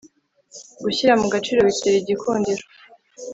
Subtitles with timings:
[0.83, 2.63] gushyira mu gaciro bitera igikundiro